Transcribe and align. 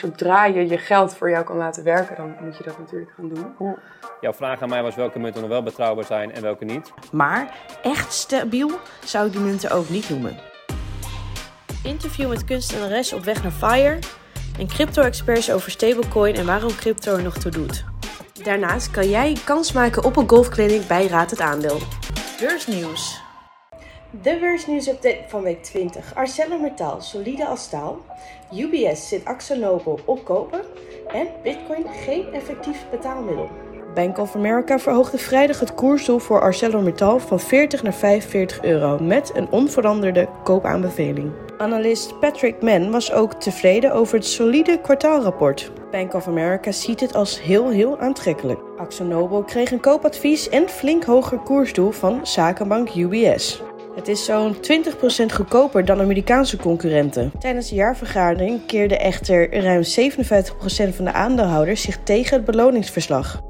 Zodra 0.00 0.44
je 0.44 0.68
je 0.68 0.78
geld 0.78 1.16
voor 1.16 1.30
jou 1.30 1.44
kan 1.44 1.56
laten 1.56 1.84
werken, 1.84 2.16
dan 2.16 2.36
moet 2.40 2.56
je 2.56 2.64
dat 2.64 2.78
natuurlijk 2.78 3.10
gaan 3.16 3.28
doen. 3.28 3.76
Jouw 4.20 4.32
vraag 4.32 4.62
aan 4.62 4.68
mij 4.68 4.82
was 4.82 4.94
welke 4.94 5.18
munten 5.18 5.40
nog 5.40 5.50
wel 5.50 5.62
betrouwbaar 5.62 6.04
zijn 6.04 6.32
en 6.32 6.42
welke 6.42 6.64
niet. 6.64 6.92
Maar 7.12 7.54
echt 7.82 8.12
stabiel 8.12 8.70
zou 9.04 9.26
ik 9.26 9.32
die 9.32 9.40
munten 9.40 9.70
ook 9.70 9.88
niet 9.88 10.08
noemen. 10.08 10.38
Interview 11.82 12.28
met 12.28 12.44
kunstenares 12.44 13.12
op 13.12 13.24
weg 13.24 13.42
naar 13.42 13.52
FIRE. 13.52 13.98
En 14.58 14.66
crypto-experts 14.66 15.50
over 15.50 15.70
stablecoin 15.70 16.34
en 16.34 16.46
waarom 16.46 16.74
crypto 16.74 17.16
er 17.16 17.22
nog 17.22 17.38
toe 17.38 17.50
doet. 17.50 17.84
Daarnaast 18.42 18.90
kan 18.90 19.08
jij 19.08 19.36
kans 19.44 19.72
maken 19.72 20.04
op 20.04 20.16
een 20.16 20.28
golfclinic 20.28 20.86
bij 20.86 21.06
Raad 21.06 21.30
het 21.30 21.40
Aandeel. 21.40 21.78
Beursnieuws. 22.40 23.25
De 24.22 24.38
beursnieuwsupdate 24.40 25.24
van 25.26 25.42
week 25.42 25.62
20. 25.62 26.14
ArcelorMittal, 26.14 27.00
solide 27.00 27.46
als 27.46 27.62
staal. 27.62 27.98
UBS 28.52 29.08
zit 29.08 29.24
Axonobel 29.24 29.98
op 30.04 30.24
kopen. 30.24 30.60
En 31.12 31.26
Bitcoin 31.42 31.84
geen 32.04 32.32
effectief 32.32 32.86
betaalmiddel. 32.90 33.48
Bank 33.94 34.18
of 34.18 34.34
America 34.34 34.78
verhoogde 34.78 35.18
vrijdag 35.18 35.60
het 35.60 35.74
koersdoel 35.74 36.18
voor 36.18 36.40
ArcelorMittal 36.40 37.18
van 37.18 37.40
40 37.40 37.82
naar 37.82 37.94
45 37.94 38.62
euro 38.62 38.98
met 38.98 39.30
een 39.34 39.50
onveranderde 39.50 40.28
koopaanbeveling. 40.44 41.32
Analist 41.58 42.20
Patrick 42.20 42.62
Mann 42.62 42.90
was 42.90 43.12
ook 43.12 43.34
tevreden 43.34 43.92
over 43.92 44.14
het 44.14 44.26
solide 44.26 44.80
kwartaalrapport. 44.80 45.72
Bank 45.90 46.14
of 46.14 46.26
America 46.26 46.72
ziet 46.72 47.00
het 47.00 47.14
als 47.14 47.42
heel 47.42 47.70
heel 47.70 47.98
aantrekkelijk. 47.98 48.60
AxoNobel 48.76 49.42
kreeg 49.42 49.70
een 49.70 49.80
koopadvies 49.80 50.48
en 50.48 50.68
flink 50.68 51.04
hoger 51.04 51.38
koersdoel 51.38 51.90
van 51.90 52.26
zakenbank 52.26 52.94
UBS. 52.94 53.62
Het 53.96 54.08
is 54.08 54.24
zo'n 54.24 54.56
20% 54.56 54.58
goedkoper 55.34 55.84
dan 55.84 56.00
Amerikaanse 56.00 56.56
concurrenten. 56.56 57.32
Tijdens 57.38 57.68
de 57.68 57.74
jaarvergadering 57.74 58.66
keerde 58.66 58.96
echter 58.96 59.62
ruim 59.62 59.82
57% 59.82 60.94
van 60.94 61.04
de 61.04 61.12
aandeelhouders 61.12 61.82
zich 61.82 61.98
tegen 62.02 62.36
het 62.36 62.44
beloningsverslag. 62.44 63.40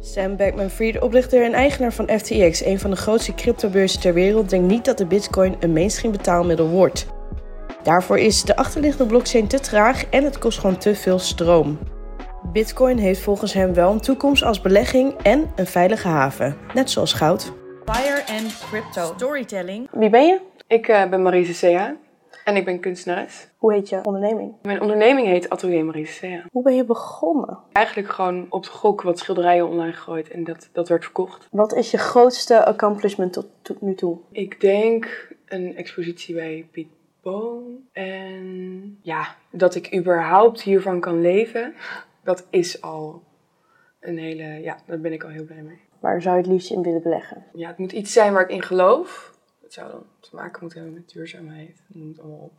Sam 0.00 0.36
Bankman-Fried, 0.36 1.00
oprichter 1.00 1.44
en 1.44 1.52
eigenaar 1.52 1.92
van 1.92 2.08
FTX, 2.18 2.64
een 2.64 2.78
van 2.78 2.90
de 2.90 2.96
grootste 2.96 3.34
cryptobeurzen 3.34 4.00
ter 4.00 4.14
wereld, 4.14 4.50
denkt 4.50 4.68
niet 4.68 4.84
dat 4.84 4.98
de 4.98 5.06
bitcoin 5.06 5.56
een 5.60 5.72
mainstream 5.72 6.12
betaalmiddel 6.12 6.68
wordt. 6.68 7.06
Daarvoor 7.82 8.18
is 8.18 8.42
de 8.42 8.56
achterliggende 8.56 9.06
blockchain 9.06 9.46
te 9.46 9.60
traag 9.60 10.06
en 10.06 10.24
het 10.24 10.38
kost 10.38 10.58
gewoon 10.58 10.78
te 10.78 10.94
veel 10.94 11.18
stroom. 11.18 11.78
Bitcoin 12.52 12.98
heeft 12.98 13.20
volgens 13.20 13.52
hem 13.52 13.74
wel 13.74 13.92
een 13.92 14.00
toekomst 14.00 14.42
als 14.42 14.60
belegging 14.60 15.14
en 15.22 15.50
een 15.56 15.66
veilige 15.66 16.08
haven, 16.08 16.56
net 16.74 16.90
zoals 16.90 17.12
goud. 17.12 17.52
Fire 17.92 18.24
and 18.26 18.58
crypto 18.58 19.12
storytelling. 19.16 19.88
Wie 19.92 20.10
ben 20.10 20.26
je? 20.26 20.40
Ik 20.66 20.88
eh, 20.88 21.08
ben 21.08 21.22
Marise 21.22 21.54
Sea 21.54 21.96
en 22.44 22.56
ik 22.56 22.64
ben 22.64 22.80
kunstenares. 22.80 23.48
Hoe 23.56 23.72
heet 23.72 23.88
je 23.88 24.00
onderneming? 24.02 24.54
Mijn 24.62 24.80
onderneming 24.80 25.26
heet 25.26 25.48
Atelier 25.48 25.84
Marise 25.84 26.12
Sea. 26.12 26.44
Hoe 26.52 26.62
ben 26.62 26.74
je 26.74 26.84
begonnen? 26.84 27.58
Eigenlijk 27.72 28.08
gewoon 28.08 28.46
op 28.48 28.62
de 28.62 28.70
gok 28.70 29.02
wat 29.02 29.18
schilderijen 29.18 29.68
online 29.68 29.92
gegooid 29.92 30.30
en 30.30 30.44
dat, 30.44 30.68
dat 30.72 30.88
werd 30.88 31.04
verkocht. 31.04 31.48
Wat 31.50 31.74
is 31.74 31.90
je 31.90 31.98
grootste 31.98 32.64
accomplishment 32.64 33.32
tot, 33.32 33.46
tot 33.62 33.80
nu 33.80 33.94
toe? 33.94 34.18
Ik 34.30 34.60
denk 34.60 35.34
een 35.46 35.76
expositie 35.76 36.34
bij 36.34 36.68
Piet 36.70 36.88
Boon. 37.22 37.88
En 37.92 38.98
ja, 39.02 39.36
dat 39.50 39.74
ik 39.74 39.94
überhaupt 39.94 40.62
hiervan 40.62 41.00
kan 41.00 41.20
leven, 41.20 41.74
dat 42.22 42.46
is 42.50 42.82
al 42.82 43.22
een 44.00 44.18
hele, 44.18 44.62
ja, 44.62 44.78
daar 44.86 45.00
ben 45.00 45.12
ik 45.12 45.24
al 45.24 45.30
heel 45.30 45.44
blij 45.44 45.62
mee. 45.62 45.85
Waar 46.06 46.22
zou 46.22 46.36
je 46.36 46.42
het 46.42 46.50
liefst 46.50 46.70
in 46.70 46.82
willen 46.82 47.02
beleggen? 47.02 47.44
Ja, 47.52 47.68
het 47.68 47.78
moet 47.78 47.92
iets 47.92 48.12
zijn 48.12 48.32
waar 48.32 48.42
ik 48.42 48.50
in 48.50 48.62
geloof. 48.62 49.32
Het 49.62 49.72
zou 49.72 49.90
dan 49.90 50.02
te 50.20 50.28
maken 50.32 50.58
moeten 50.60 50.78
hebben 50.80 50.98
met 50.98 51.12
duurzaamheid. 51.12 51.82
Noem 51.86 52.08
het 52.08 52.20
allemaal 52.20 52.38
op. 52.38 52.52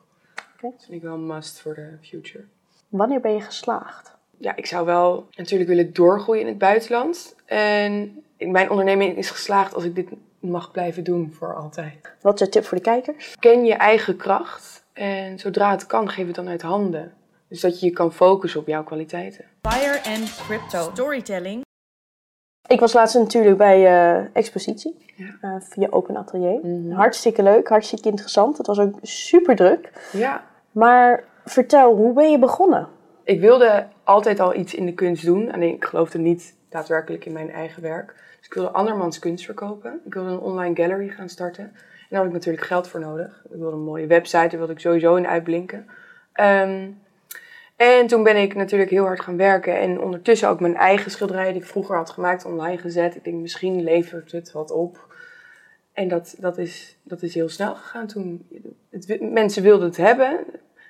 Dat 0.62 0.73
vind 0.78 0.92
ik 0.92 1.02
wel 1.02 1.14
een 1.14 1.26
must 1.26 1.59
voor 1.59 1.73
de 1.73 1.98
future. 2.02 2.44
Wanneer 2.90 3.20
ben 3.20 3.34
je 3.34 3.42
geslaagd? 3.42 4.16
Ja, 4.38 4.56
ik 4.56 4.66
zou 4.66 4.86
wel 4.86 5.28
natuurlijk 5.36 5.70
willen 5.70 5.94
doorgroeien 5.94 6.42
in 6.42 6.48
het 6.48 6.58
buitenland. 6.58 7.36
En 7.45 8.23
mijn 8.38 8.70
onderneming 8.70 9.18
is 9.18 9.30
geslaagd 9.30 9.73
als 9.73 9.84
ik 9.84 9.95
dit 9.95 10.09
mag 10.40 10.72
blijven 10.72 11.03
doen 11.03 11.34
voor 11.34 11.56
altijd. 11.56 12.16
Wat 12.22 12.40
is 12.40 12.46
je 12.46 12.52
tip 12.52 12.66
voor 12.66 12.78
de 12.78 12.84
kijkers? 12.84 13.35
Ken 13.40 13.66
je 13.66 13.74
eigen 13.74 14.16
kracht 14.16 14.84
en 14.94 15.40
zodra 15.40 15.72
het 15.72 15.85
kan, 15.85 16.09
geef 16.09 16.25
het 16.25 16.35
dan 16.35 16.50
uit 16.50 16.62
handen. 16.62 17.14
Dus 17.47 17.62
dat 17.62 17.79
je 17.79 17.85
je 17.85 17.91
kan 17.91 18.14
focussen 18.14 18.59
op 18.59 18.68
jouw 18.68 18.84
kwaliteiten. 18.84 19.46
Fire 19.62 20.03
and 20.03 20.35
crypto 20.35 20.90
storytelling. 20.94 21.66
Ik 22.67 22.79
was 22.79 22.94
laatst 22.94 23.16
natuurlijk 23.16 23.57
bij 23.57 23.85
eh 23.85 24.25
expositie 24.33 25.05
Ja. 25.16 25.25
eh, 25.41 25.55
via 25.59 25.88
Open 25.89 26.16
Atelier. 26.17 26.59
Mhm. 26.63 26.91
Hartstikke 26.91 27.44
leuk, 27.44 27.67
hartstikke 27.67 28.09
interessant. 28.09 28.57
Het 28.57 28.67
was 28.67 28.79
ook 28.79 28.95
super 29.01 29.55
druk. 29.55 30.09
Ja, 30.11 30.44
Maar 30.72 31.23
vertel, 31.45 31.95
hoe 31.95 32.13
ben 32.13 32.31
je 32.31 32.39
begonnen? 32.39 32.88
ik 33.23 33.39
wilde 33.39 33.85
altijd 34.03 34.39
al 34.39 34.55
iets 34.55 34.75
in 34.75 34.85
de 34.85 34.94
kunst 34.94 35.25
doen. 35.25 35.51
Alleen 35.51 35.73
ik 35.73 35.85
geloofde 35.85 36.17
niet 36.17 36.55
daadwerkelijk 36.69 37.25
in 37.25 37.31
mijn 37.33 37.51
eigen 37.51 37.81
werk. 37.81 38.13
Dus 38.38 38.47
ik 38.47 38.53
wilde 38.53 38.69
andermans 38.72 39.19
kunst 39.19 39.45
verkopen. 39.45 39.99
Ik 40.05 40.13
wilde 40.13 40.29
een 40.29 40.39
online 40.39 40.75
gallery 40.75 41.07
gaan 41.09 41.29
starten. 41.29 41.63
En 41.63 41.73
daar 42.09 42.19
had 42.19 42.28
ik 42.28 42.34
natuurlijk 42.34 42.66
geld 42.66 42.88
voor 42.88 42.99
nodig. 42.99 43.41
Ik 43.49 43.59
wilde 43.59 43.75
een 43.75 43.84
mooie 43.84 44.07
website, 44.07 44.47
daar 44.47 44.57
wilde 44.57 44.73
ik 44.73 44.79
sowieso 44.79 45.16
in 45.16 45.28
uitblinken. 45.28 45.85
Ehm, 46.34 46.88
en 47.78 48.08
toen 48.08 48.24
ben 48.24 48.38
ik 48.38 48.56
natuurlijk 48.56 48.90
heel 48.90 49.06
hard 49.06 49.22
gaan 49.22 49.38
werken. 49.38 49.80
En 49.80 50.02
ondertussen 50.02 50.50
ook 50.50 50.60
mijn 50.60 50.76
eigen 50.76 51.12
schilderijen 51.12 51.54
die 51.54 51.62
ik 51.62 51.68
vroeger 51.68 51.96
had 51.96 52.10
gemaakt 52.10 52.46
online 52.46 52.78
gezet. 52.78 53.16
Ik 53.16 53.24
denk, 53.24 53.42
misschien 53.42 53.84
levert 53.84 54.32
het 54.32 54.52
wat 54.52 54.72
op. 54.72 55.16
En 55.94 56.08
dat, 56.08 56.36
dat, 56.40 56.58
is, 56.58 56.98
dat 57.04 57.22
is 57.22 57.34
heel 57.34 57.50
snel 57.50 57.76
gegaan 57.76 58.08
toen. 58.08 58.48
Het, 58.90 59.22
mensen 59.22 59.64
wilden 59.64 59.88
het 59.88 59.98
hebben. 59.98 60.46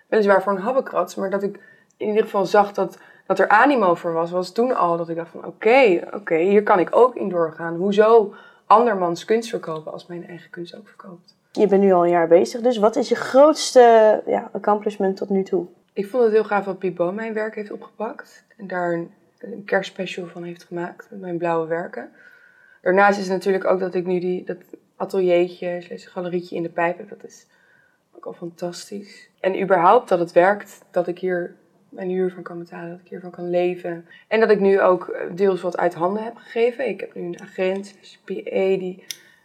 Weliswaar 0.07 0.43
voor 0.43 0.51
een 0.51 0.61
habbekrats. 0.61 1.15
Maar 1.15 1.29
dat 1.29 1.43
ik 1.43 1.59
in 1.97 2.07
ieder 2.07 2.23
geval 2.23 2.45
zag 2.45 2.73
dat, 2.73 2.97
dat 3.25 3.39
er 3.39 3.47
animo 3.47 3.95
voor 3.95 4.13
was, 4.13 4.31
was 4.31 4.51
toen 4.51 4.75
al 4.75 4.97
dat 4.97 5.09
ik 5.09 5.15
dacht 5.15 5.31
van 5.31 5.45
oké, 5.45 6.07
oké, 6.13 6.37
hier 6.37 6.63
kan 6.63 6.79
ik 6.79 6.95
ook 6.95 7.15
in 7.15 7.29
doorgaan. 7.29 7.75
Hoezo 7.75 8.33
andermans 8.65 9.25
kunst 9.25 9.49
verkopen 9.49 9.91
als 9.91 10.05
mijn 10.05 10.27
eigen 10.27 10.49
kunst 10.49 10.75
ook 10.75 10.87
verkoopt? 10.87 11.35
Je 11.51 11.67
bent 11.67 11.81
nu 11.81 11.93
al 11.93 12.03
een 12.03 12.09
jaar 12.09 12.27
bezig, 12.27 12.61
dus 12.61 12.77
wat 12.77 12.95
is 12.95 13.09
je 13.09 13.15
grootste 13.15 14.21
ja, 14.25 14.49
accomplishment 14.53 15.17
tot 15.17 15.29
nu 15.29 15.43
toe? 15.43 15.67
Ik 15.97 16.07
vond 16.07 16.23
het 16.23 16.31
heel 16.31 16.43
gaaf 16.43 16.65
dat 16.65 16.79
Piet 16.79 16.95
Boom 16.95 17.15
mijn 17.15 17.33
werk 17.33 17.55
heeft 17.55 17.71
opgepakt. 17.71 18.45
En 18.57 18.67
daar 18.67 18.93
een, 18.93 19.11
een 19.39 19.63
kerstspecial 19.63 20.27
van 20.27 20.43
heeft 20.43 20.63
gemaakt 20.63 21.07
met 21.09 21.19
mijn 21.19 21.37
blauwe 21.37 21.67
werken. 21.67 22.09
Daarnaast 22.81 23.19
is 23.19 23.27
natuurlijk 23.27 23.65
ook 23.65 23.79
dat 23.79 23.93
ik 23.93 24.05
nu 24.05 24.19
die, 24.19 24.43
dat 24.43 24.57
ateliertje, 24.95 25.81
slash 25.81 26.07
galerietje 26.07 26.55
in 26.55 26.63
de 26.63 26.69
pijp 26.69 26.97
heb. 26.97 27.09
Dat 27.09 27.23
is 27.23 27.47
ook 28.15 28.25
al 28.25 28.33
fantastisch. 28.33 29.29
En 29.39 29.61
überhaupt 29.61 30.09
dat 30.09 30.19
het 30.19 30.31
werkt, 30.31 30.85
dat 30.91 31.07
ik 31.07 31.19
hier 31.19 31.55
mijn 31.89 32.09
huur 32.09 32.31
van 32.31 32.43
kan 32.43 32.59
betalen, 32.59 32.89
dat 32.89 32.99
ik 32.99 33.07
hiervan 33.07 33.31
kan 33.31 33.49
leven. 33.49 34.07
En 34.27 34.39
dat 34.39 34.49
ik 34.49 34.59
nu 34.59 34.81
ook 34.81 35.07
eh, 35.07 35.35
deels 35.35 35.61
wat 35.61 35.77
uit 35.77 35.93
handen 35.93 36.23
heb 36.23 36.35
gegeven. 36.35 36.87
Ik 36.87 36.99
heb 36.99 37.13
nu 37.13 37.21
een 37.21 37.41
agent, 37.41 37.85
slash 37.85 38.15
PA, 38.15 38.77
die 38.79 39.03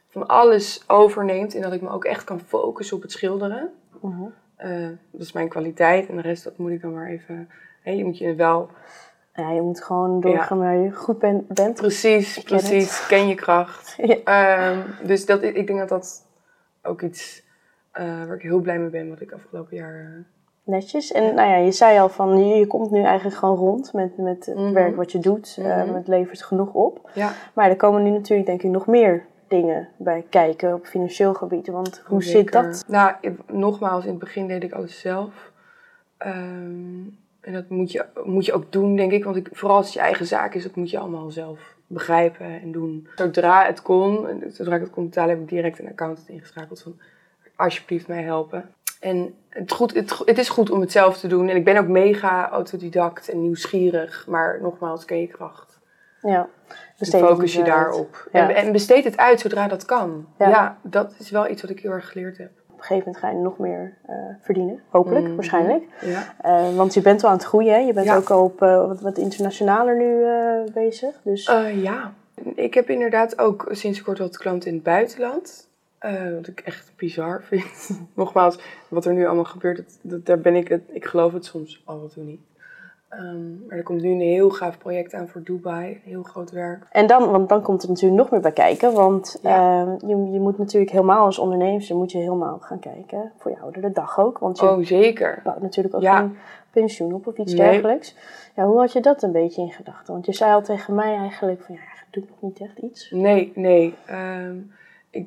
van 0.08 0.26
alles 0.26 0.84
overneemt. 0.86 1.54
En 1.54 1.62
dat 1.62 1.72
ik 1.72 1.80
me 1.80 1.90
ook 1.90 2.04
echt 2.04 2.24
kan 2.24 2.40
focussen 2.40 2.96
op 2.96 3.02
het 3.02 3.12
schilderen. 3.12 3.72
Mhm. 4.00 4.28
Eh, 4.62 4.88
dat 5.10 5.20
is 5.20 5.32
mijn 5.32 5.48
kwaliteit 5.48 6.08
en 6.08 6.16
de 6.16 6.22
rest 6.22 6.44
dat 6.44 6.58
moet 6.58 6.70
ik 6.70 6.80
dan 6.80 6.92
maar 6.94 7.06
even. 7.08 7.48
Hè, 7.82 7.90
je 7.90 8.04
moet 8.04 8.18
je 8.18 8.34
wel 8.34 8.68
Ja, 9.34 9.50
je 9.50 9.60
moet 9.60 9.82
gewoon 9.84 10.20
doorgaan 10.20 10.58
waar 10.58 10.76
je 10.76 10.90
goed 10.92 11.18
ben- 11.18 11.46
bent. 11.48 11.74
precies, 11.76 12.34
het. 12.36 12.44
precies, 12.44 13.06
ken 13.06 13.28
je 13.28 13.34
kracht. 13.34 13.94
Ja. 14.02 14.16
Ehm, 14.24 14.78
dus 15.06 15.26
dat, 15.26 15.42
ik 15.42 15.66
denk 15.66 15.78
dat 15.78 15.88
dat 15.88 16.26
ook 16.82 17.02
iets 17.02 17.42
eh, 17.92 18.04
waar 18.26 18.34
ik 18.36 18.42
heel 18.42 18.60
blij 18.60 18.78
mee 18.78 18.90
ben, 18.90 19.08
wat 19.08 19.20
ik 19.20 19.32
afgelopen 19.32 19.76
jaar. 19.76 19.94
eh, 20.00 20.24
Netjes. 20.64 21.12
En 21.12 21.34
nou 21.34 21.48
ja, 21.48 21.56
je 21.56 21.72
zei 21.72 21.98
al 21.98 22.08
van 22.08 22.46
je, 22.48 22.54
je 22.58 22.66
komt 22.66 22.90
nu 22.90 23.02
eigenlijk 23.02 23.36
gewoon 23.36 23.56
rond 23.56 23.92
met, 23.92 24.16
met 24.16 24.46
het 24.46 24.56
Mhm. 24.56 24.72
werk 24.72 24.96
wat 24.96 25.12
je 25.12 25.18
doet. 25.18 25.56
Mhm. 25.60 25.94
het 25.94 26.08
levert 26.08 26.42
genoeg 26.42 26.72
op. 26.74 27.10
ja, 27.14 27.32
Maar 27.54 27.68
er 27.70 27.76
komen 27.76 28.02
nu 28.02 28.10
natuurlijk 28.10 28.46
denk 28.48 28.62
ik 28.62 28.70
nog 28.70 28.86
meer 28.86 29.26
dingen 29.52 29.88
bij 29.96 30.24
kijken 30.30 30.74
op 30.74 30.86
financieel 30.86 31.34
gebied. 31.34 31.66
Want 31.66 32.02
hoe 32.06 32.22
zit 32.22 32.52
dat? 32.52 32.84
Nou, 32.86 33.14
nogmaals, 33.46 34.04
in 34.04 34.10
het 34.10 34.18
begin 34.18 34.46
deed 34.46 34.62
ik 34.62 34.72
alles 34.72 35.00
zelf. 35.00 35.52
Ehm, 36.16 37.00
en 37.40 37.52
dat 37.52 37.68
moet 37.68 37.92
je, 37.92 38.04
moet 38.24 38.46
je 38.46 38.52
ook 38.52 38.72
doen, 38.72 38.96
denk 38.96 39.12
ik. 39.12 39.24
Want 39.24 39.36
ik, 39.36 39.48
vooral 39.52 39.76
als 39.76 39.86
het 39.86 39.94
je 39.94 40.00
eigen 40.00 40.26
zaak 40.26 40.54
is, 40.54 40.62
dat 40.62 40.76
moet 40.76 40.90
je 40.90 40.98
allemaal 40.98 41.30
zelf 41.30 41.76
begrijpen 41.86 42.60
en 42.60 42.72
doen. 42.72 43.08
Zodra 43.14 43.66
het 43.66 43.82
kon, 43.82 44.26
zodra 44.48 44.74
ik 44.74 44.80
het 44.80 44.90
kon 44.90 45.04
betalen, 45.04 45.30
heb 45.30 45.40
ik 45.40 45.48
direct 45.48 45.78
een 45.78 45.88
accountant 45.88 46.28
ingeschakeld 46.28 46.82
van 46.82 47.00
alsjeblieft 47.56 48.08
mij 48.08 48.22
helpen. 48.22 48.74
En 49.00 49.34
het, 49.48 49.72
goed, 49.72 49.94
het, 49.94 50.22
het 50.24 50.38
is 50.38 50.48
goed 50.48 50.70
om 50.70 50.80
het 50.80 50.92
zelf 50.92 51.18
te 51.18 51.26
doen. 51.26 51.48
En 51.48 51.56
ik 51.56 51.64
ben 51.64 51.76
ook 51.76 51.88
mega 51.88 52.50
autodidact 52.50 53.28
en 53.28 53.40
nieuwsgierig. 53.40 54.26
Maar 54.26 54.58
nogmaals, 54.62 55.04
ken 55.04 55.20
je 55.20 55.26
kracht. 55.26 55.71
Ja. 56.22 56.48
Dus 56.68 56.78
Besteed 56.98 57.20
focus 57.20 57.54
je 57.54 57.62
daarop. 57.62 58.28
Ja. 58.32 58.48
En, 58.48 58.54
en 58.56 58.72
besteed 58.72 59.04
het 59.04 59.16
uit 59.16 59.40
zodra 59.40 59.68
dat 59.68 59.84
kan. 59.84 60.26
Ja. 60.38 60.48
Ja. 60.48 60.78
dat 60.82 61.14
is 61.18 61.30
wel 61.30 61.48
iets 61.50 61.62
wat 61.62 61.70
ik 61.70 61.80
heel 61.80 61.90
erg 61.90 62.08
geleerd 62.08 62.38
heb. 62.38 62.50
Op 62.70 62.78
een 62.78 62.84
gegeven 62.84 62.96
moment 63.12 63.16
ga 63.16 63.30
je 63.30 63.36
nog 63.44 63.58
meer 63.58 63.96
eh, 64.06 64.14
verdienen. 64.40 64.82
Hopelijk, 64.88 65.24
Mhm. 65.24 65.34
waarschijnlijk. 65.34 65.84
Ja. 66.00 66.34
Eh, 66.40 66.74
want 66.76 66.94
je 66.94 67.00
bent 67.00 67.22
wel 67.22 67.30
aan 67.30 67.36
het 67.36 67.46
groeien. 67.46 67.72
Hè? 67.72 67.78
Je 67.78 67.92
bent 67.92 68.10
ook 68.12 68.30
al 68.30 68.44
op 68.44 68.62
eh, 68.62 68.86
wat, 68.86 69.00
wat 69.00 69.18
internationaler 69.18 69.96
nu 69.96 70.24
bezig. 70.72 71.20
Dus 71.24 71.44
ja, 71.74 72.12
ik 72.54 72.74
heb 72.74 72.90
inderdaad 72.90 73.38
ook 73.38 73.66
sinds 73.70 74.02
kort 74.02 74.18
wat 74.18 74.36
klanten 74.38 74.68
in 74.68 74.74
het 74.74 74.84
buitenland. 74.84 75.68
Wat 76.34 76.46
ik 76.46 76.60
echt 76.60 76.92
bizar 76.96 77.42
vind. 77.42 77.90
Nogmaals, 78.14 78.58
wat 78.88 79.04
er 79.04 79.12
nu 79.12 79.26
allemaal 79.26 79.44
gebeurt, 79.44 79.76
dat, 79.76 79.98
dat, 80.02 80.26
daar 80.26 80.38
ben 80.38 80.54
ik 80.54 80.68
het. 80.68 80.82
Ik 80.88 81.04
geloof 81.04 81.32
het 81.32 81.44
soms 81.44 81.82
al 81.84 82.00
wat 82.00 82.12
toe 82.12 82.24
niet. 82.24 82.40
Ehm, 83.12 83.66
maar 83.66 83.76
er 83.76 83.82
komt 83.82 84.02
nu 84.02 84.10
een 84.10 84.20
heel 84.20 84.50
gaaf 84.50 84.78
project 84.78 85.14
aan 85.14 85.28
voor 85.28 85.42
Dubai. 85.42 85.88
Een 85.92 86.00
heel 86.04 86.22
groot 86.22 86.50
werk. 86.50 86.86
En 86.90 87.06
dan, 87.06 87.30
want 87.30 87.48
dan 87.48 87.62
komt 87.62 87.82
er 87.82 87.88
natuurlijk 87.88 88.22
nog 88.22 88.30
meer 88.30 88.40
bij 88.40 88.52
kijken. 88.52 88.92
Want 88.92 89.38
Ja. 89.42 89.82
eh, 89.82 89.94
je, 90.08 90.30
je 90.30 90.40
moet 90.40 90.58
natuurlijk 90.58 90.92
helemaal 90.92 91.24
als 91.24 91.38
ondernemer 91.38 91.86
moet 91.96 92.12
je 92.12 92.18
helemaal 92.18 92.58
gaan 92.58 92.78
kijken. 92.78 93.32
Voor 93.38 93.50
je 93.50 93.60
oudere 93.60 93.90
dag 93.92 94.18
ook. 94.20 94.38
Want 94.38 94.58
je 94.58 94.66
Oh, 94.66 94.84
zeker. 94.84 95.40
bouwt 95.44 95.62
natuurlijk 95.62 95.94
ook 95.94 96.02
Ja. 96.02 96.16
geen 96.18 96.36
pensioen 96.70 97.12
op 97.12 97.26
of 97.26 97.36
iets 97.38 97.52
Nee. 97.54 97.70
dergelijks. 97.70 98.16
Ja, 98.56 98.66
hoe 98.66 98.78
had 98.78 98.92
je 98.92 99.00
dat 99.00 99.22
een 99.22 99.32
beetje 99.32 99.62
in 99.62 99.70
gedachten? 99.72 100.12
Want 100.12 100.26
je 100.26 100.32
zei 100.32 100.52
al 100.54 100.62
tegen 100.62 100.94
mij 100.94 101.16
eigenlijk 101.16 101.62
van 101.62 101.74
ja, 101.74 101.80
doe 102.10 102.24
nog 102.28 102.40
niet 102.40 102.60
echt 102.60 102.78
iets. 102.78 103.10
Nee, 103.10 103.52
nee. 103.54 103.94
Ehm, 104.06 104.56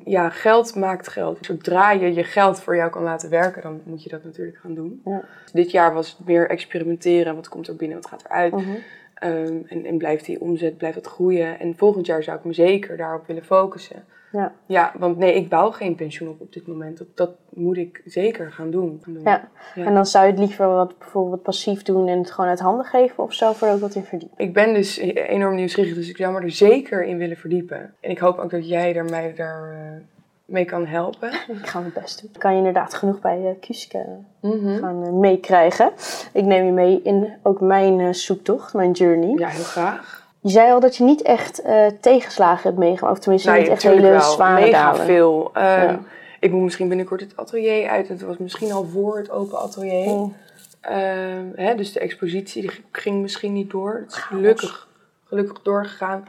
ja, 0.04 0.30
geld 0.30 0.74
maakt 0.74 1.08
geld. 1.08 1.38
Zodra 1.40 1.90
je 1.90 2.14
je 2.14 2.24
geld 2.24 2.60
voor 2.60 2.76
jou 2.76 2.90
kan 2.90 3.02
laten 3.02 3.30
werken, 3.30 3.62
dan 3.62 3.80
moet 3.84 4.02
je 4.02 4.08
dat 4.08 4.24
natuurlijk 4.24 4.56
gaan 4.56 4.74
doen. 4.74 5.00
Ja. 5.04 5.24
Dit 5.52 5.70
jaar 5.70 5.94
was 5.94 6.16
het 6.16 6.26
meer 6.26 6.50
experimenteren. 6.50 7.34
Wat 7.34 7.48
komt 7.48 7.68
er 7.68 7.76
binnen, 7.76 7.96
wat 7.96 8.10
gaat 8.10 8.24
eruit? 8.24 8.52
Mhm. 8.52 8.70
Ehm, 9.16 9.58
en, 9.66 9.84
en 9.84 9.98
blijft 9.98 10.24
die 10.24 10.40
omzet, 10.40 10.76
blijft 10.76 10.96
dat 10.96 11.06
groeien? 11.06 11.58
En 11.58 11.76
volgend 11.76 12.06
jaar 12.06 12.22
zou 12.22 12.38
ik 12.38 12.44
me 12.44 12.52
zeker 12.52 12.96
daarop 12.96 13.26
willen 13.26 13.44
focussen. 13.44 14.04
Ja. 14.32 14.52
Ja, 14.66 14.92
want 14.98 15.16
nee, 15.16 15.34
ik 15.34 15.48
bouw 15.48 15.70
geen 15.70 15.94
pensioen 15.94 16.28
op 16.28 16.40
op 16.40 16.52
dit 16.52 16.66
moment. 16.66 16.98
Dat, 16.98 17.06
dat 17.14 17.30
moet 17.50 17.76
ik 17.76 18.02
zeker 18.04 18.52
gaan 18.52 18.70
doen. 18.70 19.00
Gaan 19.02 19.12
doen. 19.14 19.22
Ja. 19.22 19.48
Ja. 19.74 19.84
En 19.84 19.94
dan 19.94 20.06
zou 20.06 20.24
je 20.24 20.30
het 20.30 20.40
liever 20.40 20.66
wat, 20.68 20.98
bijvoorbeeld 20.98 21.42
passief 21.42 21.82
doen 21.82 22.08
en 22.08 22.18
het 22.18 22.30
gewoon 22.30 22.50
uit 22.50 22.60
handen 22.60 22.86
geven 22.86 23.22
of 23.22 23.32
zou 23.32 23.54
er 23.60 23.72
ook 23.72 23.80
wat 23.80 23.94
in 23.94 24.02
verdiepen? 24.02 24.38
Ik 24.38 24.52
ben 24.52 24.74
dus 24.74 24.96
enorm 24.98 25.54
nieuwsgierig, 25.54 25.94
dus 25.94 26.08
ik 26.08 26.16
zou 26.16 26.32
me 26.32 26.40
er 26.40 26.50
zeker 26.50 27.04
in 27.04 27.18
willen 27.18 27.36
verdiepen. 27.36 27.94
En 28.00 28.10
ik 28.10 28.18
hoop 28.18 28.38
ook 28.38 28.50
dat 28.50 28.68
jij 28.68 28.94
er 28.94 29.04
mij 29.04 29.34
daar 29.34 29.72
eh, 29.72 30.15
mee 30.46 30.64
kan 30.64 30.86
helpen. 30.86 31.32
Ik 31.32 31.66
ga 31.66 31.78
mijn 31.80 31.92
best 31.94 32.20
doen. 32.22 32.30
Kan 32.38 32.50
je 32.52 32.56
inderdaad 32.58 32.94
genoeg 32.94 33.20
bij 33.20 33.40
uh, 33.42 33.50
Kuske 33.60 34.06
Mhm. 34.40 34.78
gaan 34.78 35.04
eh, 35.04 35.10
meekrijgen. 35.12 35.92
Ik 36.32 36.44
neem 36.44 36.66
je 36.66 36.72
mee 36.72 37.00
in 37.02 37.32
ook 37.42 37.60
mijn 37.60 38.00
eh, 38.00 38.12
zoektocht, 38.12 38.74
mijn 38.74 38.90
journey. 38.92 39.32
Ja, 39.38 39.48
heel 39.48 39.62
graag. 39.64 40.24
Je 40.40 40.48
zei 40.52 40.72
al 40.72 40.80
dat 40.80 40.96
je 40.96 41.04
niet 41.04 41.22
echt 41.22 41.62
eh, 41.62 41.86
tegenslagen 42.00 42.62
hebt 42.62 42.78
meegemaakt. 42.78 43.16
Of 43.16 43.22
tenminste 43.22 43.50
Nee, 43.50 43.60
niet 43.60 43.68
echt 43.68 43.82
hele 43.82 44.00
wel. 44.08 44.20
zware 44.20 44.60
Mega 44.60 44.90
dalen. 44.92 45.06
veel. 45.06 45.50
Ehm, 45.52 45.64
Ja. 45.64 45.98
Ik 46.40 46.52
moet 46.52 46.62
misschien 46.62 46.88
binnenkort 46.88 47.20
het 47.20 47.36
atelier 47.36 47.88
uit. 47.88 48.08
Het 48.08 48.22
was 48.22 48.36
misschien 48.36 48.72
al 48.72 48.84
voor 48.84 49.16
het 49.16 49.30
open 49.30 49.58
atelier. 49.60 50.08
Mm. 50.14 50.34
Ehm, 50.80 51.44
hè, 51.54 51.74
dus 51.74 51.92
de 51.92 52.00
expositie 52.00 52.62
die 52.62 52.70
ging 52.92 53.22
misschien 53.22 53.52
niet 53.52 53.70
door. 53.70 53.94
Het 54.04 54.10
is 54.12 54.16
gelukkig, 54.18 54.88
gelukkig 55.24 55.62
doorgegaan. 55.62 56.24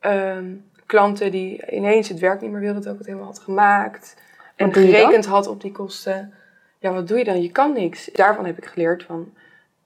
Ehm, 0.00 0.44
klanten 0.90 1.30
die 1.30 1.70
ineens 1.70 2.08
het 2.08 2.18
werk 2.18 2.40
niet 2.40 2.50
meer 2.50 2.60
wilden 2.60 2.82
dat 2.82 2.92
ik 2.92 2.98
het 2.98 3.06
helemaal 3.06 3.28
had 3.28 3.38
gemaakt. 3.38 4.16
En 4.56 4.72
gerekend 4.72 5.26
had 5.26 5.46
op 5.46 5.60
die 5.60 5.72
kosten. 5.72 6.32
Ja, 6.78 6.92
wat 6.92 7.08
doe 7.08 7.18
je 7.18 7.24
dan? 7.24 7.42
Je 7.42 7.50
kan 7.50 7.72
niks. 7.72 8.10
Daarvan 8.12 8.46
heb 8.46 8.56
ik 8.58 8.64
geleerd 8.64 9.02
van... 9.02 9.32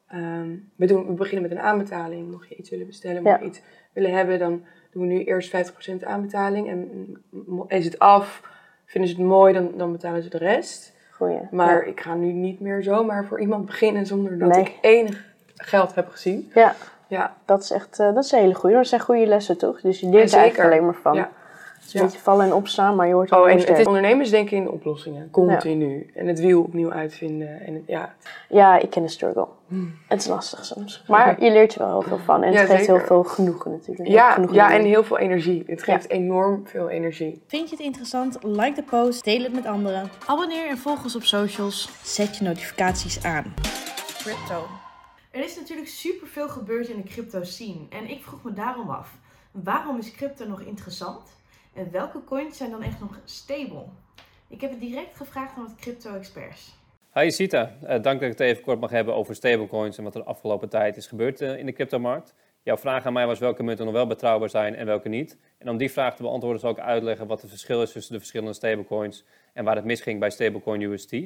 ehm, 0.09 0.49
we, 0.77 0.87
doen, 0.87 1.07
we 1.07 1.13
beginnen 1.13 1.49
met 1.49 1.59
een 1.59 1.65
aanbetaling. 1.65 2.31
Mocht 2.31 2.49
je 2.49 2.55
iets 2.57 2.71
willen 2.71 2.87
bestellen, 2.87 3.23
mocht 3.23 3.35
Ja. 3.39 3.43
je 3.43 3.49
iets 3.49 3.61
willen 3.93 4.13
hebben... 4.13 4.39
dan 4.39 4.65
doen 4.91 5.03
we 5.07 5.13
nu 5.13 5.25
eerst 5.25 5.73
50% 6.01 6.05
aanbetaling. 6.05 6.69
En 6.69 6.79
mm, 7.31 7.65
is 7.69 7.85
het 7.85 7.99
af, 7.99 8.43
vinden 8.87 9.11
ze 9.11 9.17
het 9.17 9.25
mooi, 9.27 9.53
dan, 9.53 9.73
dan 9.77 9.93
betalen 9.93 10.23
ze 10.23 10.29
de 10.29 10.39
rest. 10.39 10.93
Goeie. 11.11 11.41
Maar 11.51 11.85
Ja. 11.85 11.91
ik 11.91 12.01
ga 12.01 12.15
nu 12.15 12.33
niet 12.33 12.61
meer 12.61 12.83
zomaar 12.83 13.25
voor 13.27 13.41
iemand 13.41 13.67
beginnen 13.67 14.07
zonder 14.07 14.39
dat 14.39 14.49
Nee. 14.49 14.61
ik 14.61 14.79
enig 14.81 15.25
geld 15.55 15.95
heb 15.95 16.09
gezien. 16.09 16.51
ja, 16.55 16.75
Ja, 17.15 17.35
dat 17.45 17.63
is 17.63 17.71
echt 17.71 17.99
eh, 17.99 18.15
dat 18.15 18.25
is 18.25 18.33
een 18.33 18.39
hele 18.39 18.55
goede. 18.55 18.77
Dat 18.77 18.87
zijn 18.87 19.01
goede 19.01 19.27
lessen 19.27 19.59
toch? 19.59 19.81
Dus 19.81 20.01
je 20.01 20.09
leert 20.09 20.33
er 20.33 20.39
eigenlijk 20.39 20.71
alleen 20.71 20.85
maar 20.85 20.95
van. 21.03 21.15
Ja. 21.15 21.31
Het 21.75 21.93
is 21.95 22.01
een 22.01 22.07
Ja. 22.07 22.13
beetje 22.13 22.23
vallen 22.25 22.47
en 22.47 22.53
opstaan, 22.55 22.97
maar 22.97 23.07
je 23.07 23.15
hoort 23.15 23.33
Oh, 23.33 23.51
en 23.51 23.59
het 23.59 23.79
is, 23.79 23.87
ondernemers 23.87 24.31
denken 24.31 24.57
in 24.57 24.71
oplossingen, 24.71 25.31
continu. 25.31 26.11
En 26.15 26.27
het 26.27 26.41
wiel 26.41 26.63
opnieuw 26.63 26.93
uitvinden. 26.93 27.61
En 27.67 27.75
het- 27.75 27.83
ja, 27.87 28.15
Ja, 28.49 28.79
ik 28.79 28.91
ken 28.91 29.03
de 29.03 29.09
struggle. 29.09 29.47
Het 30.09 30.21
is 30.21 30.27
lastig 30.27 30.65
soms. 30.65 31.05
Maar 31.09 31.43
je 31.45 31.51
leert 31.51 31.75
er 31.75 31.79
wel 31.81 31.91
heel 31.91 32.03
veel 32.09 32.19
van. 32.25 32.43
En 32.43 32.49
het 32.49 32.55
Ja, 32.59 32.65
geeft 32.65 32.79
zeker. 32.85 32.97
heel 32.97 33.07
veel 33.07 33.23
genoegen 33.25 33.71
natuurlijk. 33.71 34.09
Ja, 34.09 34.39
ja 34.51 34.73
en 34.73 34.85
heel 34.85 35.05
veel 35.05 35.19
energie. 35.19 35.63
Het 35.67 35.83
geeft 35.83 36.11
enorm 36.11 36.63
veel 36.67 36.89
energie. 36.89 37.43
Vind 37.47 37.71
je 37.71 37.77
het 37.77 37.85
interessant? 37.85 38.39
Like 38.43 38.75
de 38.75 38.83
post, 38.83 39.25
deel 39.25 39.43
het 39.43 39.53
met 39.55 39.67
anderen. 39.67 40.11
Abonneer 40.27 40.69
en 40.69 40.79
volg 40.79 41.03
ons 41.03 41.17
op 41.17 41.23
socials. 41.23 41.89
Zet 42.03 42.37
je 42.37 42.45
notificaties 42.45 43.25
aan. 43.25 43.55
Crypto. 44.23 44.67
Er 45.35 45.45
is 45.45 45.57
natuurlijk 45.57 45.89
superveel 45.89 46.49
gebeurd 46.49 46.89
in 46.89 46.97
de 46.97 47.09
crypto 47.09 47.43
scene. 47.43 47.87
En 47.91 48.11
ik 48.11 48.23
vroeg 48.23 48.43
me 48.43 48.53
daarom 48.53 48.91
af. 48.91 49.19
Waarom 49.51 49.99
is 49.99 50.13
crypto 50.13 50.47
nog 50.47 50.61
interessant? 50.61 51.37
En 51.73 51.91
welke 51.91 52.25
coins 52.25 52.57
zijn 52.57 52.71
dan 52.71 52.83
echt 52.83 53.01
nog 53.01 53.21
stable? 53.25 53.85
Ik 54.49 54.61
heb 54.61 54.71
het 54.71 54.81
direct 54.81 55.17
gevraagd 55.17 55.57
aan 55.57 55.63
wat 55.63 55.75
crypto-experts. 55.77 56.75
Hi 57.15 57.31
Sita, 57.31 57.77
Eh, 57.83 57.89
dank 57.89 58.21
dat 58.21 58.23
ik 58.23 58.39
het 58.39 58.41
even 58.41 58.63
kort 58.63 58.81
mag 58.81 58.91
hebben 58.91 59.15
over 59.15 59.35
stablecoins 59.35 59.99
en 59.99 60.05
wat 60.05 60.15
er 60.15 60.21
de 60.21 60.27
afgelopen 60.27 60.69
tijd 60.69 60.97
is 60.97 61.07
gebeurd 61.07 61.41
eh, 61.41 61.59
in 61.59 61.67
de 61.67 61.73
cryptomarkt. 61.73 62.35
Jouw 62.63 62.77
vraag 62.77 63.07
aan 63.07 63.13
mij 63.13 63.27
was 63.27 63.39
welke 63.39 63.63
munten 63.63 63.85
nog 63.85 63.95
wel 63.95 64.07
betrouwbaar 64.07 64.51
zijn 64.51 64.75
en 64.75 64.87
welke 64.87 65.09
niet. 65.09 65.39
En 65.59 65.69
om 65.69 65.77
die 65.77 65.91
vraag 65.91 66.17
te 66.17 66.23
beantwoorden 66.23 66.61
zal 66.61 66.71
ik 66.71 66.79
uitleggen 66.79 67.27
wat 67.27 67.41
het 67.41 67.51
verschil 67.51 67.83
is 67.83 67.93
tussen 67.93 68.13
de 68.13 68.19
verschillende 68.19 68.53
stablecoins 68.55 69.25
en 69.53 69.65
waar 69.65 69.77
het 69.77 69.85
misging 69.85 70.21
bij 70.21 70.31
stablecoin 70.31 70.81
UST. 70.81 71.17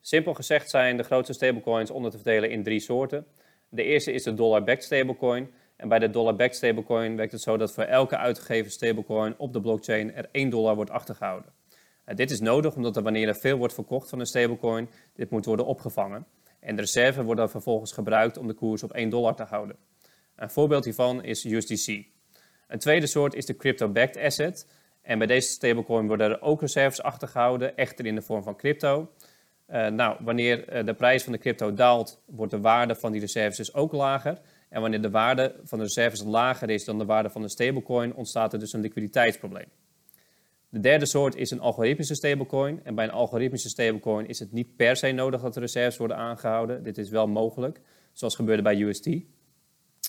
Simpel 0.00 0.34
gezegd 0.34 0.70
zijn 0.70 0.96
de 0.96 1.02
grootste 1.02 1.32
stablecoins 1.32 1.90
onder 1.90 2.10
te 2.10 2.16
verdelen 2.16 2.50
in 2.50 2.62
drie 2.62 2.80
soorten. 2.80 3.26
De 3.68 3.82
eerste 3.82 4.12
is 4.12 4.22
de 4.22 4.34
dollar-backed 4.34 4.84
stablecoin. 4.84 5.50
En 5.76 5.88
bij 5.88 5.98
de 5.98 6.10
dollar-backed 6.10 6.56
stablecoin 6.56 7.16
werkt 7.16 7.32
het 7.32 7.40
zo 7.40 7.56
dat 7.56 7.72
voor 7.72 7.84
elke 7.84 8.16
uitgegeven 8.16 8.70
stablecoin 8.70 9.34
op 9.38 9.52
de 9.52 9.60
blockchain 9.60 10.14
er 10.14 10.28
1 10.32 10.50
dollar 10.50 10.74
wordt 10.74 10.90
achtergehouden. 10.90 11.52
Uh, 12.06 12.16
dit 12.16 12.30
is 12.30 12.40
nodig 12.40 12.74
omdat 12.74 12.96
er 12.96 13.02
wanneer 13.02 13.28
er 13.28 13.36
veel 13.36 13.58
wordt 13.58 13.74
verkocht 13.74 14.08
van 14.08 14.20
een 14.20 14.26
stablecoin, 14.26 14.88
dit 15.14 15.30
moet 15.30 15.44
worden 15.44 15.66
opgevangen. 15.66 16.26
En 16.60 16.76
de 16.76 16.82
reserve 16.82 17.22
wordt 17.22 17.40
dan 17.40 17.50
vervolgens 17.50 17.92
gebruikt 17.92 18.36
om 18.36 18.46
de 18.46 18.54
koers 18.54 18.82
op 18.82 18.92
1 18.92 19.08
dollar 19.08 19.34
te 19.34 19.42
houden. 19.42 19.76
Een 20.36 20.50
voorbeeld 20.50 20.84
hiervan 20.84 21.24
is 21.24 21.44
USDC. 21.44 22.04
Een 22.66 22.78
tweede 22.78 23.06
soort 23.06 23.34
is 23.34 23.46
de 23.46 23.56
crypto-backed 23.56 24.16
asset. 24.16 24.66
En 25.02 25.18
bij 25.18 25.26
deze 25.26 25.48
stablecoin 25.48 26.06
worden 26.06 26.30
er 26.30 26.42
ook 26.42 26.60
reserves 26.60 27.02
achtergehouden, 27.02 27.76
echter 27.76 28.06
in 28.06 28.14
de 28.14 28.22
vorm 28.22 28.42
van 28.42 28.56
crypto. 28.56 29.10
Uh, 29.70 29.86
nou, 29.86 30.16
wanneer 30.20 30.76
uh, 30.76 30.86
de 30.86 30.94
prijs 30.94 31.22
van 31.22 31.32
de 31.32 31.38
crypto 31.38 31.74
daalt, 31.74 32.22
wordt 32.26 32.52
de 32.52 32.60
waarde 32.60 32.94
van 32.94 33.12
die 33.12 33.20
reserves 33.20 33.56
dus 33.56 33.74
ook 33.74 33.92
lager. 33.92 34.40
En 34.68 34.80
wanneer 34.80 35.02
de 35.02 35.10
waarde 35.10 35.54
van 35.64 35.78
de 35.78 35.84
reserves 35.84 36.22
lager 36.22 36.70
is 36.70 36.84
dan 36.84 36.98
de 36.98 37.04
waarde 37.04 37.30
van 37.30 37.42
de 37.42 37.48
stablecoin, 37.48 38.14
ontstaat 38.14 38.52
er 38.52 38.58
dus 38.58 38.72
een 38.72 38.80
liquiditeitsprobleem. 38.80 39.66
De 40.68 40.80
derde 40.80 41.06
soort 41.06 41.36
is 41.36 41.50
een 41.50 41.60
algoritmische 41.60 42.14
stablecoin. 42.14 42.84
En 42.84 42.94
bij 42.94 43.04
een 43.04 43.10
algoritmische 43.10 43.68
stablecoin 43.68 44.28
is 44.28 44.38
het 44.38 44.52
niet 44.52 44.76
per 44.76 44.96
se 44.96 45.12
nodig 45.12 45.40
dat 45.40 45.54
de 45.54 45.60
reserves 45.60 45.96
worden 45.96 46.16
aangehouden. 46.16 46.82
Dit 46.82 46.98
is 46.98 47.08
wel 47.08 47.26
mogelijk, 47.26 47.80
zoals 48.12 48.34
gebeurde 48.36 48.62
bij 48.62 48.80
UST. 48.80 49.06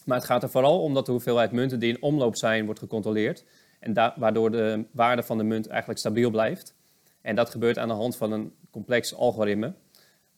Maar 0.06 0.18
het 0.18 0.26
gaat 0.26 0.44
er 0.44 0.50
vooral 0.50 0.82
om 0.82 0.94
dat 0.94 1.06
de 1.06 1.12
hoeveelheid 1.12 1.52
munten 1.52 1.80
die 1.80 1.90
in 1.90 2.02
omloop 2.02 2.36
zijn, 2.36 2.66
wordt 2.66 2.80
gecontroleerd. 2.80 3.46
En 3.80 3.94
waardoor 4.16 4.52
de 4.52 4.86
waarde 4.92 5.24
van 5.24 5.38
de 5.38 5.44
munt 5.44 5.68
eigenlijk 5.68 6.00
stabiel 6.00 6.30
blijft. 6.30 6.76
En 7.22 7.36
dat 7.36 7.50
gebeurt 7.50 7.78
aan 7.78 7.88
de 7.88 7.94
hand 7.94 8.16
van 8.16 8.32
een 8.32 8.54
complex 8.72 9.16
algoritme. 9.16 9.74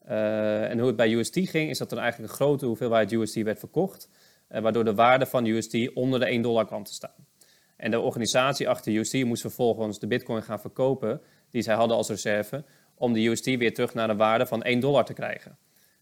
Uh, 0.10 0.70
en 0.70 0.78
hoe 0.78 0.88
het 0.88 0.96
bij 0.96 1.12
UST 1.12 1.40
ging, 1.44 1.70
is 1.70 1.78
dat 1.78 1.92
er 1.92 1.98
eigenlijk 1.98 2.32
een 2.32 2.38
grote 2.38 2.66
hoeveelheid 2.66 3.12
UST 3.12 3.36
werd 3.36 3.60
verkocht. 3.60 4.10
Uh, 4.50 4.62
waardoor 4.62 4.84
de 4.84 4.96
waarde 4.96 5.26
van 5.26 5.46
UST 5.46 5.94
onder 5.94 6.20
de 6.20 6.26
1 6.26 6.42
dollar 6.42 6.66
kwam 6.66 6.84
te 6.84 6.94
staan. 6.94 7.28
En 7.76 7.92
de 7.92 8.00
organisatie 8.00 8.70
achter 8.70 8.94
UST 8.96 9.24
moest 9.24 9.42
vervolgens 9.42 10.00
de 10.00 10.08
bitcoin 10.08 10.44
gaan 10.44 10.60
verkopen, 10.60 11.22
die 11.50 11.62
zij 11.62 11.76
hadden 11.76 11.98
als 11.98 12.10
reserve, 12.10 12.64
om 12.96 13.14
de 13.14 13.26
UST 13.26 13.46
weer 13.46 13.74
terug 13.74 13.94
naar 13.94 14.08
de 14.08 14.16
waarde 14.16 14.46
van 14.46 14.64
1 14.64 14.80
dollar 14.80 15.06
te 15.06 15.14
krijgen. 15.14 15.58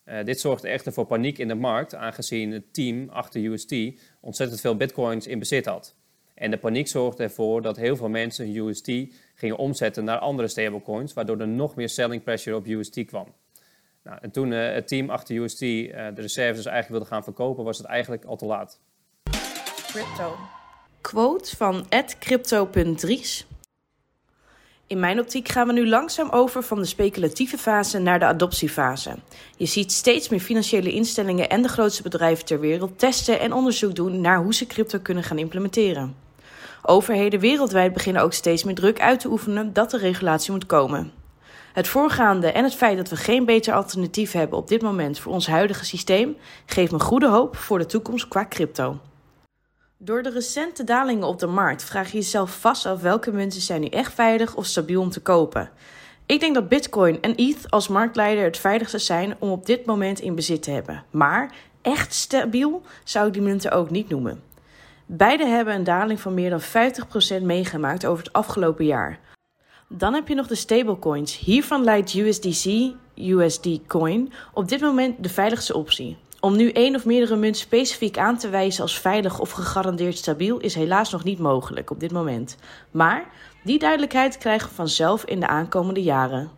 Uh, 0.05 0.24
dit 0.24 0.39
zorgde 0.39 0.67
echter 0.67 0.93
voor 0.93 1.05
paniek 1.05 1.38
in 1.38 1.48
de 1.48 1.55
markt, 1.55 1.95
aangezien 1.95 2.51
het 2.51 2.74
team 2.74 3.09
achter 3.09 3.41
UST 3.41 3.75
ontzettend 4.19 4.62
veel 4.62 4.75
bitcoins 4.75 5.27
in 5.27 5.39
bezit 5.39 5.65
had. 5.65 5.95
En 6.33 6.51
de 6.51 6.57
paniek 6.57 6.88
zorgde 6.88 7.24
ervoor 7.24 7.62
dat 7.62 7.77
heel 7.77 7.95
veel 7.95 8.09
mensen 8.09 8.55
UST 8.55 8.91
gingen 9.39 9.58
omzetten 9.58 10.03
naar 10.03 10.17
andere 10.17 10.48
stablecoins, 10.48 11.13
waardoor 11.13 11.39
er 11.39 11.48
nog 11.48 11.75
meer 11.75 11.89
selling 11.89 12.24
pressure 12.24 12.55
op 12.55 12.65
UST 12.65 13.05
kwam. 13.05 13.34
Nou, 14.03 14.17
en 14.22 14.31
toen 14.31 14.51
uh, 14.51 14.74
het 14.74 14.88
team 14.88 15.10
achter 15.10 15.36
UST 15.36 15.62
uh, 15.62 15.67
de 15.91 16.22
reserves 16.22 16.65
eigenlijk 16.65 16.89
wilde 16.89 17.05
gaan 17.05 17.24
verkopen, 17.24 17.63
was 17.63 17.77
het 17.77 17.88
eigenlijk 17.88 18.25
al 18.25 18.36
te 18.36 18.46
laat. 18.46 18.79
Crypto. 19.88 20.36
Quote 21.01 21.55
van 21.55 21.86
crypto.dries. 22.19 23.48
In 24.88 25.00
mijn 25.00 25.19
optiek 25.19 25.48
gaan 25.48 25.67
we 25.67 25.74
nu 25.74 25.88
langzaam 25.88 26.29
over 26.29 26.63
van 26.63 26.79
de 26.79 26.86
speculatieve 26.86 27.58
fase 27.58 28.00
naar 28.00 28.19
de 28.19 28.25
adoptiefase. 28.25 29.15
Je 29.58 29.65
ziet 29.65 29.91
steeds 29.91 30.29
meer 30.29 30.39
financiële 30.39 30.93
instellingen 30.93 31.50
en 31.50 31.62
de 31.62 31.67
grootste 31.67 32.03
bedrijven 32.03 32.46
ter 32.46 32.60
wereld 32.60 33.00
testen 33.00 33.39
en 33.39 33.53
onderzoek 33.53 33.96
doen 33.96 34.22
naar 34.22 34.38
hoe 34.38 34.53
ze 34.53 34.67
crypto 34.67 35.00
kunnen 35.00 35.24
gaan 35.24 35.38
implementeren. 35.38 36.28
Overheden 36.81 37.39
wereldwijd 37.39 37.93
beginnen 37.93 38.21
ook 38.21 38.33
steeds 38.33 38.63
meer 38.63 38.75
druk 38.75 39.01
uit 39.01 39.19
te 39.19 39.29
oefenen 39.29 39.74
dat 39.74 39.91
de 39.91 39.98
regulatie 39.98 40.51
moet 40.51 40.65
komen. 40.65 41.12
Het 41.74 41.88
voorgaande 41.88 42.51
en 42.51 42.63
het 42.63 42.75
feit 42.75 42.98
dat 42.98 43.09
we 43.09 43.15
geen 43.15 43.45
beter 43.45 43.74
alternatief 43.74 44.31
hebben 44.31 44.57
op 44.57 44.67
dit 44.67 44.81
moment 44.81 45.19
voor 45.19 45.33
ons 45.33 45.48
huidige 45.48 45.86
systeem 45.86 46.38
geeft 46.65 46.91
me 46.91 47.00
goede 47.00 47.27
hoop 47.27 47.55
voor 47.55 47.79
de 47.79 47.86
toekomst 47.86 48.27
qua 48.27 48.45
crypto. 48.45 49.00
Door 49.98 50.24
de 50.24 50.29
recente 50.29 50.83
dalingen 50.83 51.27
op 51.27 51.39
de 51.39 51.48
markt 51.48 51.83
vraag 51.83 52.12
je 52.12 52.17
jezelf 52.17 52.59
vast 52.59 52.86
af 52.86 53.01
welke 53.01 53.31
munten 53.31 53.62
zijn 53.62 53.81
nu 53.81 53.88
echt 53.88 54.13
veilig 54.13 54.55
of 54.55 54.65
stabiel 54.65 55.01
om 55.01 55.09
te 55.09 55.19
kopen. 55.21 55.69
Ik 56.25 56.39
denk 56.39 56.55
dat 56.55 56.69
Bitcoin 56.69 57.21
en 57.21 57.36
ETH 57.36 57.69
als 57.69 57.88
marktleider 57.88 58.43
het 58.43 58.57
veiligste 58.57 59.00
zijn 59.00 59.36
om 59.39 59.50
op 59.50 59.65
dit 59.65 59.86
moment 59.86 60.19
in 60.19 60.36
bezit 60.36 60.63
te 60.63 60.71
hebben. 60.71 61.03
Maar 61.12 61.51
echt 61.81 62.13
stabiel 62.13 62.81
zou 63.03 63.27
ik 63.27 63.33
die 63.33 63.41
munten 63.41 63.71
ook 63.71 63.89
niet 63.89 64.09
noemen. 64.09 64.41
Beide 65.11 65.45
hebben 65.45 65.73
een 65.73 65.83
daling 65.83 66.19
van 66.19 66.33
meer 66.33 66.49
dan 66.49 66.61
50% 67.41 67.41
meegemaakt 67.41 68.05
over 68.05 68.23
het 68.23 68.33
afgelopen 68.33 68.85
jaar. 68.85 69.19
Dan 69.87 70.13
heb 70.13 70.27
je 70.27 70.35
nog 70.35 70.47
de 70.47 70.55
stablecoins. 70.55 71.37
Hiervan 71.37 71.83
lijkt 71.83 72.13
USDC, 72.13 72.93
USD 73.15 73.67
Coin, 73.87 74.31
op 74.53 74.67
dit 74.67 74.81
moment 74.81 75.23
de 75.23 75.29
veiligste 75.29 75.75
optie. 75.75 76.17
Om 76.39 76.55
nu 76.55 76.71
één 76.71 76.95
of 76.95 77.05
meerdere 77.05 77.35
munten 77.35 77.61
specifiek 77.61 78.17
aan 78.17 78.37
te 78.37 78.49
wijzen 78.49 78.81
als 78.81 78.99
veilig 78.99 79.39
of 79.39 79.51
gegarandeerd 79.51 80.17
stabiel 80.17 80.57
is 80.57 80.75
helaas 80.75 81.11
nog 81.11 81.23
niet 81.23 81.39
mogelijk 81.39 81.89
op 81.89 81.99
dit 81.99 82.11
moment. 82.11 82.55
Maar 82.91 83.25
die 83.63 83.79
duidelijkheid 83.79 84.37
krijgen 84.37 84.69
we 84.69 84.75
vanzelf 84.75 85.23
in 85.25 85.39
de 85.39 85.47
aankomende 85.47 86.03
jaren. 86.03 86.49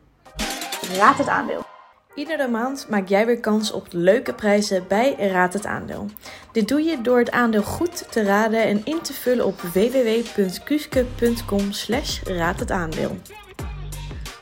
Raad 0.98 1.17
het 1.17 1.27
aandeel. 1.27 1.71
Iedere 2.15 2.48
maand 2.48 2.86
maak 2.89 3.08
jij 3.08 3.25
weer 3.25 3.39
kans 3.39 3.72
op 3.72 3.88
leuke 3.91 4.34
prijzen 4.34 4.86
bij 4.88 5.15
Raad 5.15 5.53
het 5.53 5.65
Aandeel. 5.65 6.10
Dit 6.51 6.68
doe 6.68 6.82
je 6.82 7.01
door 7.01 7.18
het 7.18 7.32
aandeel 7.32 7.63
goed 7.63 8.12
te 8.12 8.24
raden 8.24 8.63
en 8.63 8.86
in 8.86 9.01
te 9.01 9.13
vullen 9.13 9.46
op 9.46 9.62
www.kuske.com 9.62 11.72
slash 11.72 12.22
raad 12.24 12.60
het 12.60 12.72
aandeel. 12.72 13.18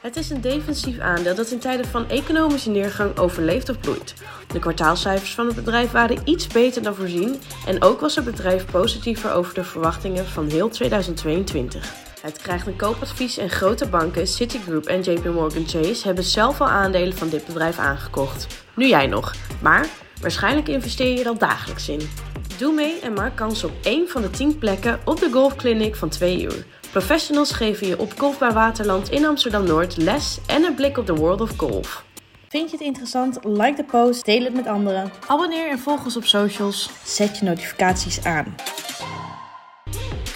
Het 0.02 0.16
is 0.16 0.30
een 0.30 0.42
defensief 0.42 1.00
aandeel 1.00 1.36
dat 1.36 1.52
in 1.52 1.60
tijden 1.60 1.86
van 1.86 2.10
economische 2.10 2.70
neergang 2.70 3.18
overleeft 3.18 3.70
of 3.70 3.80
bloeit. 3.80 4.14
De 4.48 4.60
kwartaalcijfers 4.60 5.36
van 5.36 5.46
het 5.46 5.56
bedrijf 5.56 5.92
waren 5.92 6.22
iets 6.24 6.48
beter 6.48 6.84
dan 6.84 6.96
voorzien 6.96 7.36
en 7.68 7.82
ook 7.82 8.00
was 8.00 8.16
het 8.16 8.26
bedrijf 8.26 8.72
positiever 8.72 9.32
over 9.32 9.54
de 9.54 9.64
verwachtingen 9.64 10.26
van 10.26 10.48
heel 10.48 10.70
2022. 10.70 12.09
Het 12.22 12.38
krijgt 12.38 12.68
een 12.68 12.76
koopadvies 12.76 13.38
en 13.38 13.50
grote 13.50 13.88
banken, 13.88 14.28
Citigroup 14.28 14.86
en 14.86 15.02
JP 15.02 15.26
Morgan 15.26 15.68
Chase, 15.68 16.06
hebben 16.06 16.24
zelf 16.24 16.62
al 16.62 16.68
aandelen 16.68 17.18
van 17.18 17.30
dit 17.30 17.46
bedrijf 17.46 17.78
aangekocht. 17.78 18.48
Nu 18.76 18.88
jij 18.88 19.08
nog, 19.08 19.36
maar 19.62 19.88
waarschijnlijk 20.22 20.68
investeer 20.68 21.14
je 21.14 21.20
er 21.20 21.28
al 21.28 21.38
dagelijks 21.38 21.90
in. 21.90 22.10
Doe 22.58 22.74
mee 22.74 23.00
en 23.00 23.14
maak 23.14 23.36
kans 23.36 23.64
op 23.64 23.72
één 23.84 24.08
van 24.10 24.22
de 24.22 24.30
10 24.30 24.58
plekken 24.58 25.00
op 25.06 25.20
de 25.20 25.32
golfclinic 25.32 25.96
van 25.96 26.10
2 26.10 26.42
uur. 26.42 26.66
Professionals 26.92 27.52
geven 27.52 27.88
je 27.88 28.00
op 28.00 28.14
Golfbaar 28.18 28.54
Waterland 28.54 29.10
in 29.10 29.26
Amsterdam-Noord 29.26 29.98
les 29.98 30.40
en 30.48 30.64
een 30.64 30.76
blik 30.76 30.98
op 30.98 31.06
de 31.06 31.16
world 31.16 31.42
of 31.42 31.58
golf. 31.58 32.06
Vind 32.50 32.72
je 32.72 32.78
het 32.78 32.86
interessant? 32.86 33.40
Like 33.44 33.76
de 33.76 33.84
post, 33.84 34.26
deel 34.26 34.44
het 34.44 34.54
met 34.54 34.68
anderen. 34.68 35.12
Abonneer 35.28 35.70
en 35.70 35.80
volg 35.80 36.06
ons 36.06 36.18
op 36.18 36.26
socials. 36.26 36.90
Zet 37.04 37.38
je 37.38 37.46
notificaties 37.46 38.24
aan. 38.24 38.56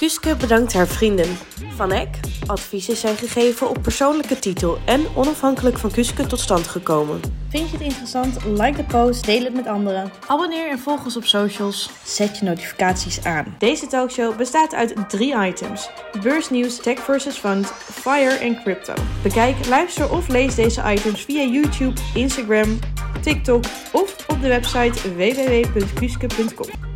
Kuske 0.03 0.35
bedankt 0.35 0.73
haar 0.73 0.87
vrienden. 0.87 1.37
Van 1.75 1.91
Eck, 1.91 2.19
adviezen 2.45 2.95
zijn 2.95 3.15
gegeven 3.15 3.69
op 3.69 3.77
persoonlijke 3.81 4.39
titel 4.39 4.77
en 4.85 5.05
onafhankelijk 5.15 5.77
van 5.77 5.91
Kuske 5.91 6.27
tot 6.27 6.39
stand 6.39 6.67
gekomen. 6.67 7.19
Vind 7.49 7.69
je 7.69 7.77
het 7.77 7.85
interessant? 7.85 8.45
Like 8.45 8.75
de 8.75 8.83
post, 8.83 9.25
deel 9.25 9.43
het 9.43 9.53
met 9.53 9.67
anderen. 9.67 10.11
Abonneer 10.27 10.69
en 10.69 10.79
volg 10.79 11.03
ons 11.03 11.17
op 11.17 11.25
socials. 11.25 11.89
Zet 12.03 12.37
je 12.37 12.45
notificaties 12.45 13.23
aan. 13.23 13.55
Deze 13.59 13.87
talkshow 13.87 14.37
bestaat 14.37 14.73
uit 14.73 15.09
drie 15.09 15.45
items: 15.45 15.89
beursnieuws, 16.21 16.77
tech 16.77 16.99
versus 16.99 17.37
fund, 17.37 17.65
fire 17.71 18.33
en 18.35 18.61
crypto. 18.63 18.93
Bekijk, 19.21 19.67
luister 19.67 20.11
of 20.11 20.27
lees 20.27 20.55
deze 20.55 20.81
items 20.85 21.21
via 21.21 21.43
YouTube, 21.43 22.01
Instagram, 22.13 22.79
TikTok 23.21 23.63
of 23.91 24.15
op 24.27 24.41
de 24.41 24.47
website 24.47 25.13
www.kuske.com. 25.15 26.92